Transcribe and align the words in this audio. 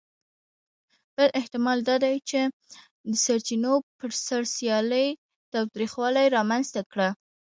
بل 1.15 1.29
احتمال 1.39 1.79
دا 1.89 1.95
دی، 2.03 2.15
چې 2.29 2.39
د 3.09 3.13
سرچینو 3.25 3.73
پر 3.97 4.11
سر 4.25 4.43
سیالي 4.55 5.07
تاوتریخوالي 5.53 6.25
رامنځ 6.35 6.65
ته 6.75 6.81
کړه. 6.91 7.09